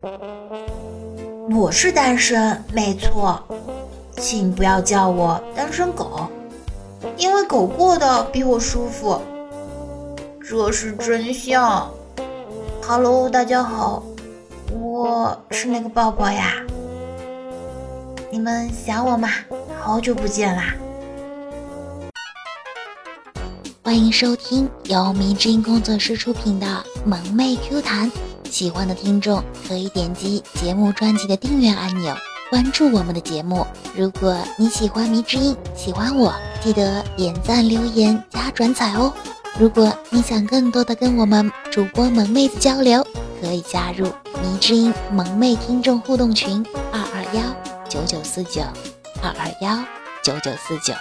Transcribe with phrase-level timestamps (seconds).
[0.00, 3.42] 我是单身，没错，
[4.12, 6.28] 请不要叫我单身狗，
[7.16, 9.20] 因为狗过得比我舒服，
[10.40, 11.90] 这是真相。
[12.86, 14.04] Hello，大家好，
[14.80, 16.62] 我是那个抱抱呀，
[18.30, 19.28] 你们想我吗？
[19.80, 20.76] 好久不见啦！
[23.82, 26.66] 欢迎收听由迷之音工作室出品的
[27.04, 28.08] 《萌妹 Q 弹》，
[28.50, 32.14] 喜欢的听众可以点击节目专辑的订阅按钮，
[32.50, 33.66] 关注我们的节目。
[33.94, 39.12] 如果你喜欢迷之音，喜欢我，记得点赞、留言、加转载哦。
[39.58, 43.06] 如果你想更多的跟我们主播萌妹子交流，
[43.40, 44.06] 可以加入
[44.42, 47.42] 迷之音萌妹听众互动群：二二幺
[47.88, 48.62] 九九四九
[49.22, 49.84] 二二幺
[50.22, 50.94] 九九四九。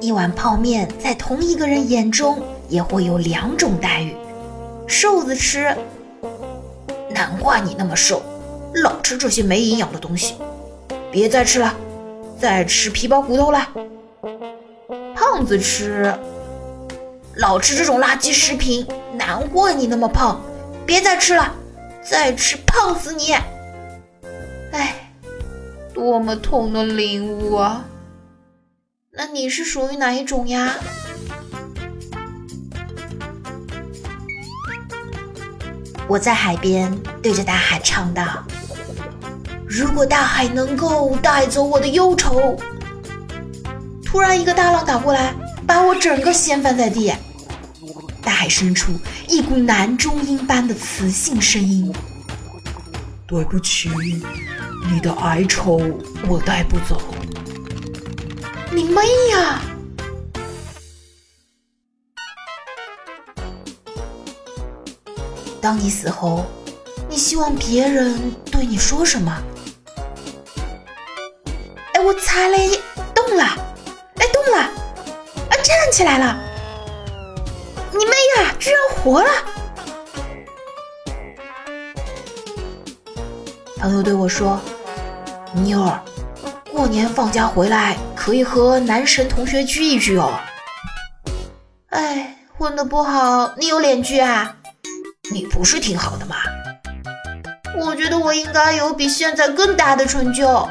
[0.00, 4.14] 一碗泡面在同一个人眼中也会有两种待遇。
[4.86, 5.76] 瘦子吃，
[7.10, 8.22] 难怪你那么瘦，
[8.82, 10.36] 老吃这些没营养的东西，
[11.10, 11.74] 别再吃了，
[12.38, 13.68] 再吃皮包骨头了。
[15.14, 16.14] 胖子吃，
[17.34, 20.40] 老吃这种垃圾食品，难怪你那么胖，
[20.86, 21.52] 别再吃了，
[22.02, 23.34] 再吃胖死你。
[24.72, 25.12] 哎，
[25.92, 27.84] 多么痛的领悟啊！
[29.12, 30.74] 那你是属于哪一种呀？
[36.08, 36.90] 我在海边
[37.22, 38.24] 对着大海唱道
[39.68, 42.58] ：“如果大海能够带走我的忧愁。”
[44.02, 45.34] 突然，一个大浪打过来，
[45.66, 47.12] 把我整个掀翻在地。
[48.22, 48.90] 大海深处，
[49.28, 51.94] 一股男中音般的磁性声音
[53.28, 53.90] ：“对不起，
[54.90, 55.78] 你的哀愁
[56.26, 57.02] 我带不走。”
[58.72, 59.60] 你妹呀！
[65.60, 66.44] 当你死后，
[67.08, 69.36] 你希望别人对你说什么？
[71.94, 72.80] 哎，我擦嘞
[73.14, 73.44] 动了，
[74.16, 76.38] 哎，动了，啊，站起来了！
[77.92, 79.30] 你妹呀，居然活了！
[83.78, 84.60] 朋友对我说
[85.54, 86.00] ：“妞儿，
[86.70, 90.38] 过年放假回来。”可以和男神同学聚一聚哦。
[91.88, 94.57] 哎，混得不好，你有脸聚啊？
[95.30, 96.36] 你不是挺好的吗？
[97.78, 100.68] 我觉得我应该有比现在更大的成就。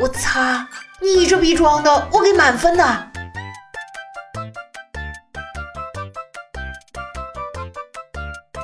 [0.00, 0.68] 我擦，
[1.02, 3.04] 你这逼装的，我给满分呢。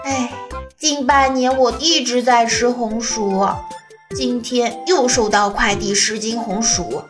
[0.05, 0.31] 哎，
[0.78, 3.49] 近半年我一直在吃红薯，
[4.15, 7.03] 今天又收到快递十斤红薯。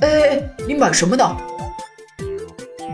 [0.00, 1.36] 哎，你买什么的？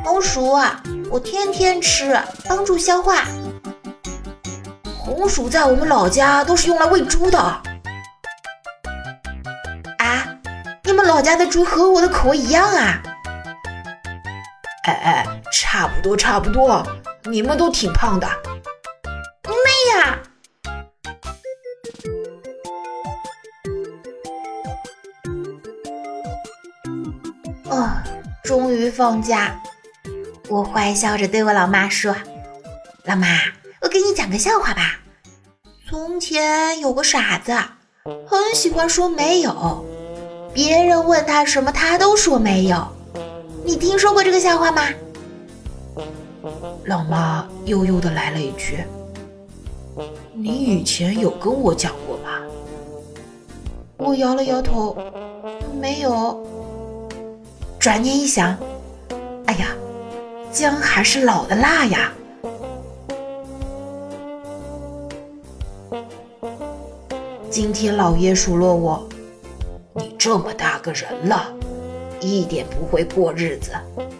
[0.04, 2.18] 红薯啊，我天天吃，
[2.48, 3.24] 帮助消化。
[5.08, 7.38] 红薯在我们老家都是用来喂猪的。
[7.38, 7.62] 啊？
[10.84, 13.02] 你们老家的猪和我的口味一样啊？
[14.84, 16.86] 哎哎，差不多差不多，
[17.24, 18.28] 你们都挺胖的。
[19.44, 20.18] 你妹呀！
[27.64, 27.90] 哦，
[28.44, 29.58] 终于放假，
[30.48, 32.14] 我坏笑着对我老妈说
[33.04, 33.26] ：“老妈，
[33.82, 34.97] 我给你讲个笑话吧。
[36.18, 37.56] 从前有个傻子，
[38.26, 39.84] 很喜欢说没有，
[40.52, 42.88] 别人问他什么，他都说没有。
[43.64, 44.82] 你听说过这个笑话吗？”
[46.86, 48.82] 老妈悠悠的来了一句
[50.34, 52.42] ：“你以前有跟我讲过吧？”
[53.98, 54.98] 我摇了摇头，
[55.80, 56.44] 没有。
[57.78, 58.58] 转念一想，
[59.46, 59.68] 哎呀，
[60.50, 62.12] 姜还是老的辣呀！
[67.50, 69.08] 今天老爷数落我
[69.96, 71.50] ：“你这么大个人了，
[72.20, 73.70] 一点不会过日子，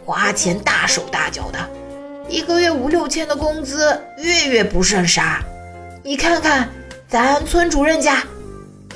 [0.05, 1.59] 花钱大手大脚的，
[2.27, 5.44] 一个月五六千的工资，月月不剩啥。
[6.03, 6.70] 你看看
[7.06, 8.25] 咱村主任家，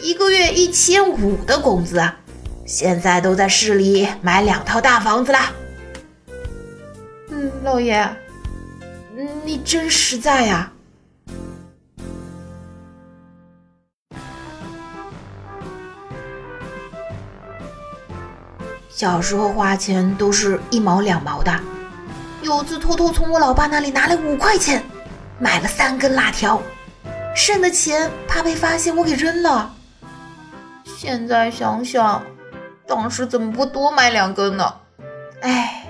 [0.00, 2.02] 一个月一千五的工资。”
[2.64, 5.38] 现在都在市里买两套大房子了。
[7.28, 8.08] 嗯，老爷，
[9.44, 10.72] 你真实在呀。
[19.02, 21.52] 小时候花钱都是一毛两毛的，
[22.40, 24.80] 有次偷偷从我老爸那里拿了五块钱，
[25.40, 26.62] 买了三根辣条，
[27.34, 29.74] 剩的钱怕被发现，我给扔了。
[30.84, 32.22] 现在想想。
[32.86, 34.72] 当时怎么不多买两根呢？
[35.40, 35.84] 哎，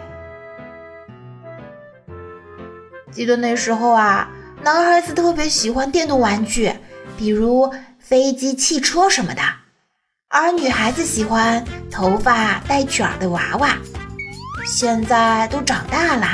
[3.11, 4.31] 记得那时候啊，
[4.63, 6.73] 男孩子特别喜欢电动玩具，
[7.19, 9.43] 比如飞机、汽车什么的，
[10.35, 13.77] 而女孩子喜欢头发带卷儿的娃娃。
[14.65, 16.27] 现在都长大了，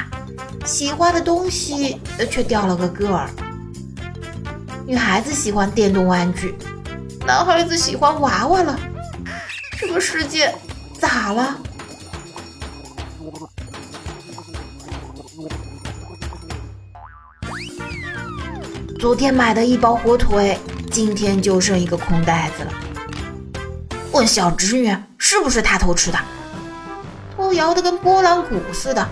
[0.64, 2.00] 喜欢的东西
[2.30, 3.28] 却掉了个个儿。
[4.86, 6.54] 女孩子喜欢电动玩具，
[7.26, 8.78] 男孩子喜欢娃娃了。
[9.76, 10.54] 这个世界
[11.00, 11.58] 咋了？
[19.00, 20.56] 昨天买的一包火腿，
[20.88, 22.72] 今天就剩一个空袋子了。
[24.18, 26.18] 问小侄女是不是她偷吃的，
[27.36, 29.08] 头摇得跟拨浪鼓似的。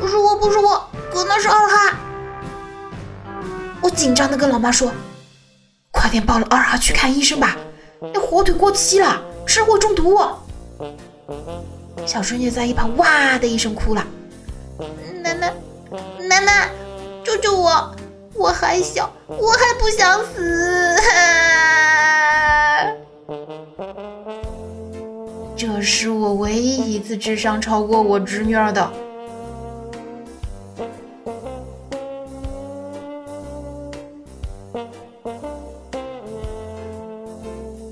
[0.00, 1.96] 不是我，不是我，可能是二哈。
[3.80, 4.90] 我紧张的跟老妈说
[5.94, 7.56] ：“快点抱了二哈去看医生吧，
[8.12, 10.20] 那火腿过期了，吃会中毒。”
[12.04, 14.04] 小侄女在一旁哇的一声哭了
[15.22, 15.54] ：“奶奶，
[16.18, 16.68] 奶奶，
[17.24, 17.94] 救救我！”
[18.34, 20.96] 我还小，我还不想死。
[25.60, 28.90] 这是我唯一一次智商超过我侄女儿的。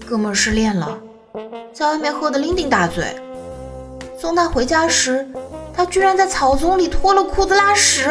[0.07, 0.99] 哥们失恋了，
[1.71, 3.05] 在外面喝得酩酊大醉。
[4.19, 5.29] 送他回家时，
[5.75, 8.09] 他居然在草丛里脱了裤子拉屎。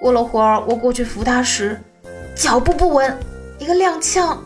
[0.00, 1.76] 过了会儿，我过去扶他时，
[2.36, 3.18] 脚步不稳，
[3.58, 4.36] 一个踉跄，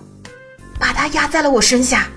[0.81, 2.09] 把他压在了我身下。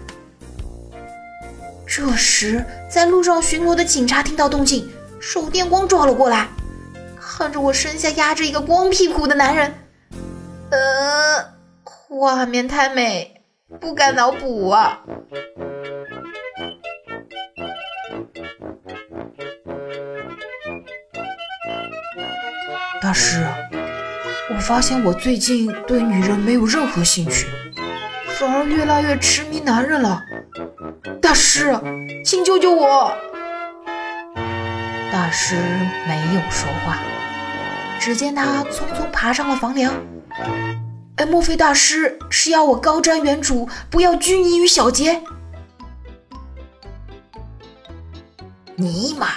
[1.97, 6.49] 这时，在路上巡逻的警察听到动静，手电光照了过来，
[7.17, 9.73] 看着我身下压着一个光屁股的男人，
[10.71, 11.53] 呃，
[11.85, 13.41] 画面太美，
[13.79, 14.99] 不敢脑补啊。
[23.01, 23.41] 大师，
[24.53, 27.47] 我发现我最近对女人没有任何兴趣，
[28.37, 30.21] 反而越来越痴迷男人了。
[31.21, 31.77] 大师，
[32.23, 33.11] 请救救我！
[35.11, 35.55] 大师
[36.07, 36.97] 没有说话，
[37.99, 39.93] 只见他匆匆爬上了房梁。
[41.17, 45.21] 哎，莫非大师是要我高瞻远瞩，不要拘泥于小节？
[48.75, 49.27] 尼玛，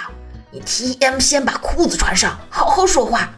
[0.51, 3.29] 你 T M 先把裤子穿上，好好说话。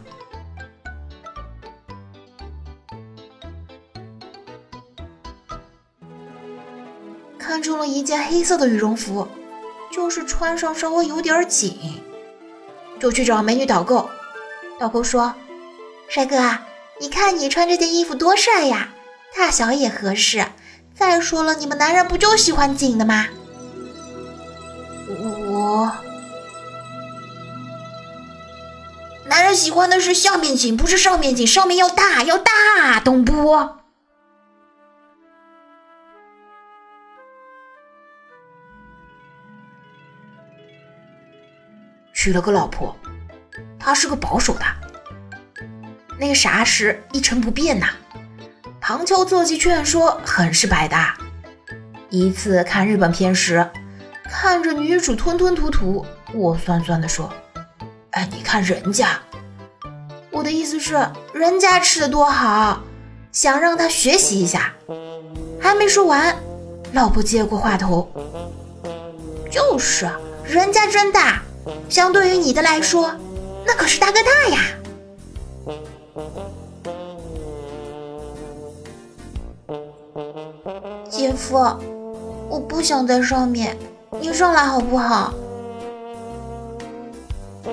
[7.84, 9.28] 一件黑色的羽绒服，
[9.90, 12.02] 就是穿上稍微有点紧，
[13.00, 14.08] 就去找美女导购。
[14.78, 15.34] 导购说
[16.08, 16.58] ：“帅哥，
[17.00, 18.90] 你看你穿这件衣服多帅呀，
[19.36, 20.46] 大小也合适。
[20.94, 23.26] 再说了，你们男人不就喜欢紧的吗？”
[25.08, 25.92] 我，
[29.26, 33.81] 男人喜欢的是下面紧，不是上面紧，上面要大，要大，懂不？
[42.22, 42.96] 娶了个老婆，
[43.80, 44.64] 他是个保守的，
[46.20, 47.88] 那个啥时一成不变呐。
[48.80, 51.18] 旁敲侧击劝说，很是百搭。
[52.10, 53.68] 一次看日本片时，
[54.30, 57.28] 看着女主吞吞吐吐，我酸酸的说
[58.14, 59.18] ：“哎，你看人家。”
[60.30, 61.04] 我的意思是，
[61.34, 62.84] 人家吃的多好，
[63.32, 64.72] 想让他学习一下。
[65.60, 66.36] 还没说完，
[66.92, 68.08] 老婆接过话头
[69.50, 70.08] ：“就是，
[70.44, 71.42] 人家真大。”
[71.88, 73.10] 相对于你的来说，
[73.64, 74.60] 那可是大哥大呀！
[81.08, 81.56] 姐夫，
[82.48, 83.76] 我不想在上面，
[84.20, 85.32] 你上来好不好？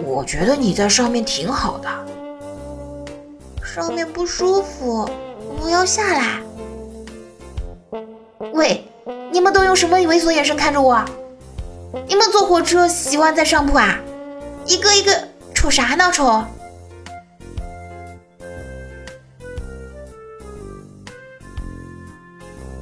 [0.06, 1.90] 我觉得你在上面挺好的。
[3.64, 5.10] 上面不舒服，
[5.62, 6.42] 我要下来。
[8.54, 8.84] 喂，
[9.32, 11.04] 你们都用什么猥琐眼神看着我？
[12.08, 14.00] 你们坐火车喜欢在上铺啊？
[14.66, 16.12] 一个一个瞅啥呢？
[16.12, 16.44] 瞅！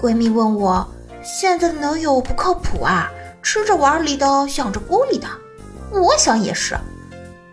[0.02, 0.86] 闺蜜问我，
[1.24, 3.10] 现在的男友不靠谱啊，
[3.42, 5.28] 吃着碗里的想着锅里的。
[5.92, 6.78] 我想也是，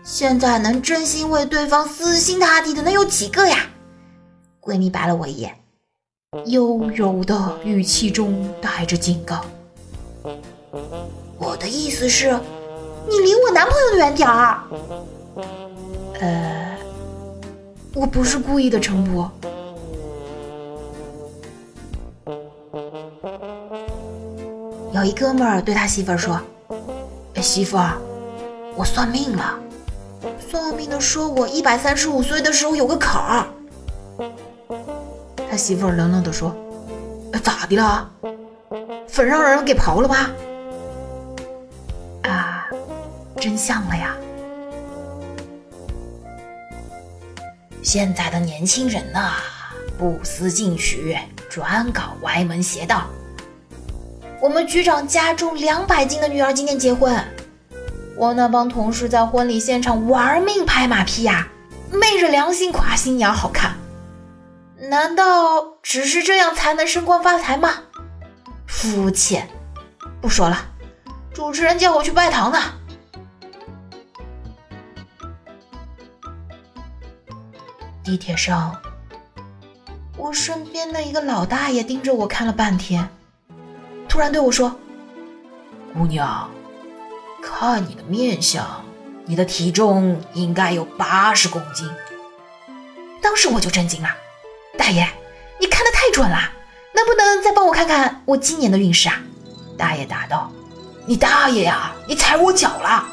[0.03, 3.69] 现在能真心为对方死心塌地的能有几个呀？
[4.61, 5.57] 闺蜜白了我一眼，
[6.47, 9.45] 悠柔的语气中带着警告。
[11.45, 12.31] 我的意思是，
[13.07, 14.59] 你离我男朋友远点儿。
[16.19, 16.75] 呃，
[17.93, 19.31] 我不是故意的，程博。
[24.91, 26.41] 有一哥们儿对他媳妇儿说
[27.39, 27.93] ：“媳妇儿，
[28.75, 29.59] 我算命了，
[30.49, 33.45] 算命的说我一百三十五岁的时候有个坎儿。
[35.49, 36.55] 他媳妇儿冷冷的说
[37.43, 38.09] ：“咋的了？
[39.07, 40.31] 坟让人给刨了吧？”
[43.39, 44.15] 真相了呀！
[47.83, 49.33] 现在的年轻人呐，
[49.97, 51.17] 不思进取，
[51.49, 53.07] 专搞歪门邪道。
[54.41, 57.23] 我们局长家中两百斤的女儿今天结婚，
[58.15, 61.47] 我那帮同事在婚礼现场玩命拍马屁呀，
[61.91, 63.75] 昧着良心夸新娘好看。
[64.89, 67.69] 难道只是这样才能升官发财吗？
[68.67, 69.47] 肤浅！
[70.21, 70.57] 不说了，
[71.33, 72.59] 主持人叫我去拜堂呢。
[78.05, 78.79] 地铁上，
[80.15, 83.09] 我身边的一个老大爷盯着我看了半天，
[84.07, 84.79] 突然对我说
[85.91, 86.47] ：“姑娘，
[87.41, 88.85] 看你的面相，
[89.25, 91.89] 你的体重应该有八十公斤。”
[93.23, 94.09] 当时我就震惊了。
[94.77, 95.09] 大爷，
[95.59, 96.37] 你看的太准了，
[96.93, 99.19] 能不能再帮我看看我今年的运势啊？
[99.79, 100.51] 大爷答道
[101.07, 103.03] ：“你大爷呀，你踩我脚了。”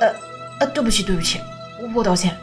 [0.00, 0.14] 呃
[0.60, 1.42] 呃，对不起对不起，
[1.94, 2.34] 我道歉。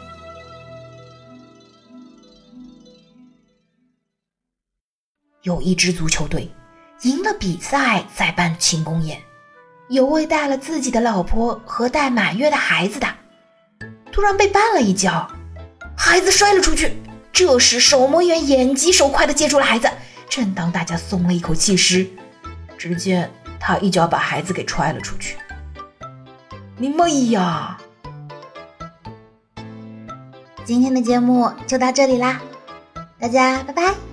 [5.42, 6.48] 有一支足球队
[7.02, 9.20] 赢了比赛，在办庆功宴，
[9.88, 13.08] 有位带了自己的老婆和带满月的孩子的，
[14.12, 15.28] 突然被绊了一跤，
[15.96, 16.96] 孩子摔了出去。
[17.32, 19.90] 这时，守门员眼疾手快的接住了孩子。
[20.28, 22.08] 正当大家松了一口气时，
[22.78, 25.36] 只见他一脚把孩子给踹了出去。
[26.76, 27.78] 你妹呀！
[30.64, 32.40] 今天的节目就到这里啦，
[33.18, 34.11] 大家拜拜。